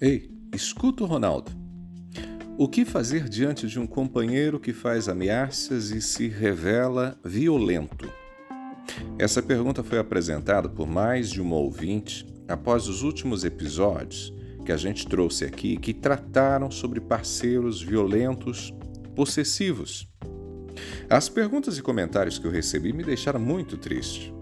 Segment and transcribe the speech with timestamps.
[0.00, 1.50] Ei, escuta o Ronaldo.
[2.56, 8.08] O que fazer diante de um companheiro que faz ameaças e se revela violento?
[9.18, 14.32] Essa pergunta foi apresentada por mais de uma ouvinte após os últimos episódios
[14.64, 18.72] que a gente trouxe aqui que trataram sobre parceiros violentos
[19.16, 20.08] possessivos.
[21.10, 24.32] As perguntas e comentários que eu recebi me deixaram muito triste.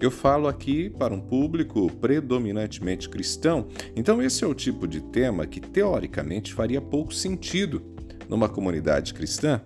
[0.00, 3.66] Eu falo aqui para um público predominantemente cristão,
[3.96, 7.82] então esse é o tipo de tema que teoricamente faria pouco sentido
[8.28, 9.60] numa comunidade cristã.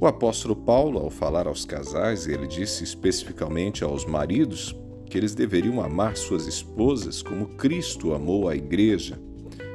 [0.00, 4.74] O apóstolo Paulo, ao falar aos casais, ele disse especificamente aos maridos
[5.06, 9.20] que eles deveriam amar suas esposas como Cristo amou a igreja.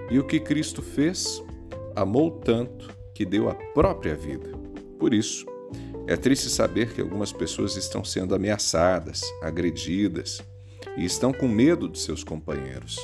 [0.09, 1.41] E o que Cristo fez?
[1.95, 4.51] Amou tanto que deu a própria vida.
[4.99, 5.45] Por isso,
[6.09, 10.41] é triste saber que algumas pessoas estão sendo ameaçadas, agredidas
[10.97, 12.97] e estão com medo de seus companheiros.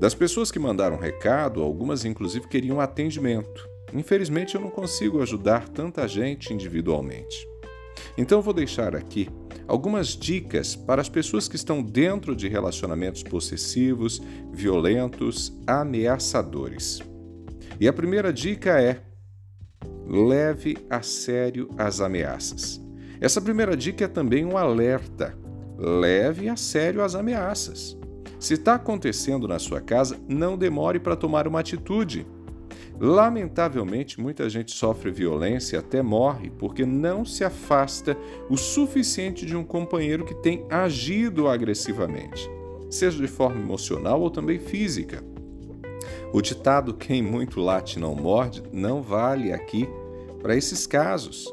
[0.00, 3.68] Das pessoas que mandaram recado, algumas inclusive queriam atendimento.
[3.92, 7.46] Infelizmente, eu não consigo ajudar tanta gente individualmente.
[8.16, 9.28] Então, vou deixar aqui
[9.66, 14.18] algumas dicas para as pessoas que estão dentro de relacionamentos possessivos,
[14.50, 17.00] violentos, ameaçadores.
[17.78, 19.02] E a primeira dica é:
[20.08, 22.82] leve a sério as ameaças.
[23.20, 25.36] Essa primeira dica é também um alerta.
[25.76, 27.96] Leve a sério as ameaças.
[28.40, 32.26] Se está acontecendo na sua casa, não demore para tomar uma atitude.
[32.98, 38.16] Lamentavelmente, muita gente sofre violência e até morre porque não se afasta
[38.48, 42.48] o suficiente de um companheiro que tem agido agressivamente,
[42.90, 45.22] seja de forma emocional ou também física.
[46.32, 49.88] O ditado quem muito late não morde não vale aqui
[50.40, 51.46] para esses casos.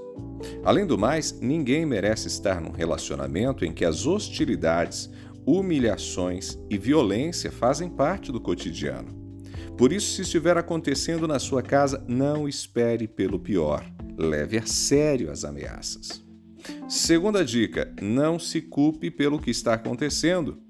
[0.64, 5.10] Além do mais, ninguém merece estar num relacionamento em que as hostilidades,
[5.46, 9.26] humilhações e violência fazem parte do cotidiano.
[9.78, 13.86] Por isso, se estiver acontecendo na sua casa, não espere pelo pior.
[14.18, 16.24] Leve a sério as ameaças.
[16.88, 20.65] Segunda dica: não se culpe pelo que está acontecendo.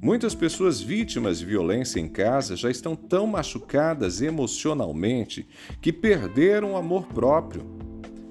[0.00, 5.48] Muitas pessoas vítimas de violência em casa já estão tão machucadas emocionalmente
[5.80, 7.64] que perderam o amor próprio.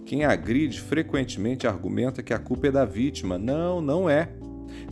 [0.05, 3.37] Quem agride frequentemente argumenta que a culpa é da vítima.
[3.37, 4.29] Não, não é.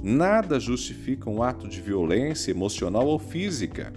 [0.02, 3.94] Nada justifica um ato de violência emocional ou física.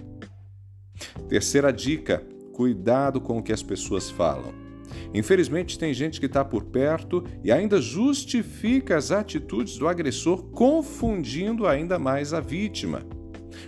[1.27, 2.23] Terceira dica:
[2.53, 4.66] cuidado com o que as pessoas falam.
[5.13, 11.67] Infelizmente, tem gente que está por perto e ainda justifica as atitudes do agressor, confundindo
[11.67, 13.03] ainda mais a vítima.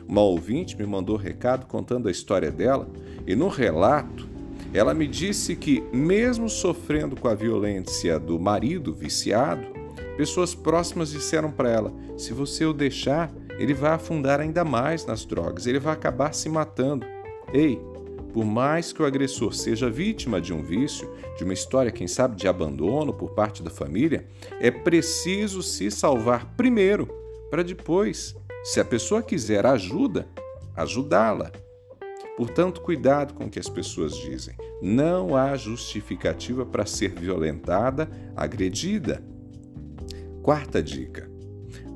[0.07, 2.90] Uma ouvinte me mandou recado contando a história dela
[3.25, 4.28] e no relato
[4.74, 9.66] ela me disse que, mesmo sofrendo com a violência do marido viciado,
[10.16, 15.25] pessoas próximas disseram para ela: se você o deixar, ele vai afundar ainda mais nas
[15.25, 17.06] drogas, ele vai acabar se matando.
[17.51, 17.81] Ei,
[18.34, 22.36] por mais que o agressor seja vítima de um vício, de uma história, quem sabe,
[22.36, 24.26] de abandono por parte da família,
[24.60, 27.08] é preciso se salvar primeiro,
[27.50, 30.28] para depois, se a pessoa quiser ajuda,
[30.76, 31.52] ajudá-la.
[32.38, 34.56] Portanto, cuidado com o que as pessoas dizem.
[34.82, 39.22] Não há justificativa para ser violentada, agredida.
[40.42, 41.30] Quarta dica: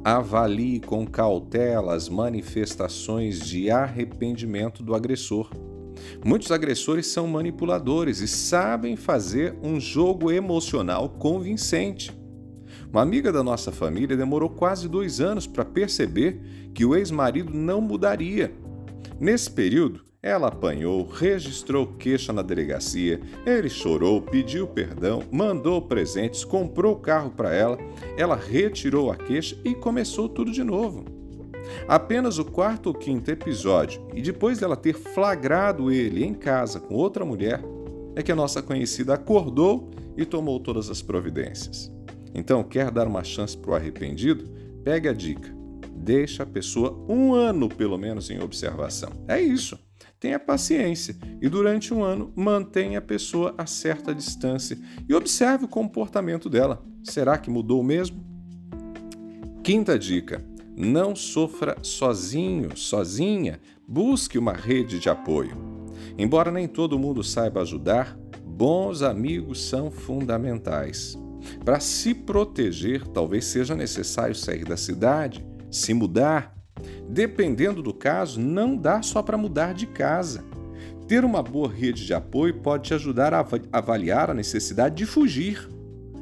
[0.03, 5.49] avalie com cautela as manifestações de arrependimento do agressor.
[6.25, 12.11] Muitos agressores são manipuladores e sabem fazer um jogo emocional convincente.
[12.91, 16.39] Uma amiga da nossa família demorou quase dois anos para perceber
[16.73, 18.53] que o ex-marido não mudaria.
[19.19, 26.93] Nesse período, ela apanhou, registrou queixa na delegacia, ele chorou, pediu perdão, mandou presentes, comprou
[26.93, 27.77] o carro para ela,
[28.17, 31.22] ela retirou a queixa e começou tudo de novo.
[31.87, 36.95] Apenas o quarto ou quinto episódio, e depois dela ter flagrado ele em casa com
[36.95, 37.61] outra mulher,
[38.15, 41.91] é que a nossa conhecida acordou e tomou todas as providências.
[42.33, 44.45] Então, quer dar uma chance para o arrependido?
[44.83, 45.53] Pegue a dica.
[45.95, 49.11] Deixa a pessoa um ano, pelo menos, em observação.
[49.27, 49.79] É isso.
[50.19, 54.77] Tenha paciência e, durante um ano, mantenha a pessoa a certa distância
[55.07, 56.83] e observe o comportamento dela.
[57.03, 58.23] Será que mudou mesmo?
[59.63, 60.43] Quinta dica:
[60.75, 63.59] não sofra sozinho, sozinha.
[63.87, 65.55] Busque uma rede de apoio.
[66.17, 71.17] Embora nem todo mundo saiba ajudar, bons amigos são fundamentais.
[71.63, 76.55] Para se proteger, talvez seja necessário sair da cidade, se mudar.
[77.07, 80.43] Dependendo do caso, não dá só para mudar de casa.
[81.07, 85.69] Ter uma boa rede de apoio pode te ajudar a avaliar a necessidade de fugir.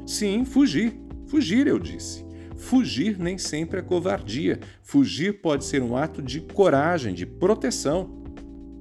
[0.06, 1.00] Sim, fugir.
[1.26, 2.31] Fugir, eu disse
[2.62, 4.60] Fugir nem sempre é covardia.
[4.82, 8.22] Fugir pode ser um ato de coragem, de proteção.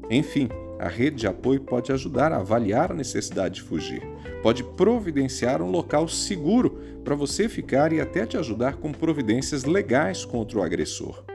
[0.10, 0.50] Enfim,
[0.80, 4.02] a rede de apoio pode ajudar a avaliar a necessidade de fugir.
[4.44, 10.24] Pode providenciar um local seguro para você ficar e até te ajudar com providências legais
[10.24, 11.26] contra o agressor.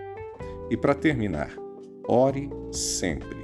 [0.70, 1.50] E para terminar,
[2.08, 3.36] ore sempre.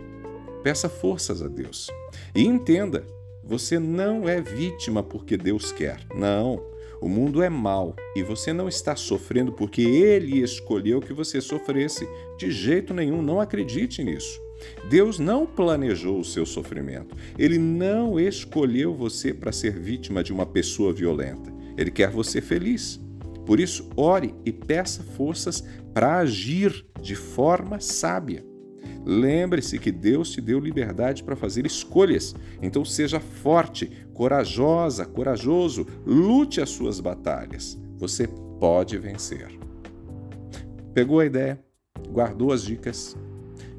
[0.63, 1.91] Peça forças a Deus.
[2.35, 3.05] E entenda,
[3.43, 5.99] você não é vítima porque Deus quer.
[6.15, 6.72] Não.
[7.03, 12.09] O mundo é mau e você não está sofrendo porque ele escolheu que você sofresse.
[12.39, 14.41] De jeito nenhum, não acredite nisso.
[14.89, 17.17] Deus não planejou o seu sofrimento.
[17.37, 21.53] Ele não escolheu você para ser vítima de uma pessoa violenta.
[21.77, 23.01] Ele quer você feliz.
[23.45, 28.52] Por isso, ore e peça forças para agir de forma sábia.
[29.05, 32.35] Lembre-se que Deus te deu liberdade para fazer escolhas.
[32.61, 37.79] Então seja forte, corajosa, corajoso, lute as suas batalhas.
[37.97, 38.29] Você
[38.59, 39.49] pode vencer.
[40.95, 41.59] Pegou a ideia?
[42.11, 43.17] Guardou as dicas?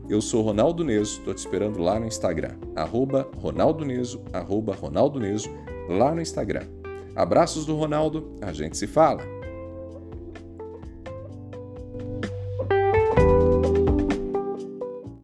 [0.10, 5.20] Eu sou Ronaldo Neso, estou te esperando lá no Instagram, arroba Ronaldo Neso, arroba Ronaldo
[5.20, 5.50] Neso,
[5.88, 6.68] lá no Instagram.
[7.16, 9.33] Abraços do Ronaldo, a gente se fala!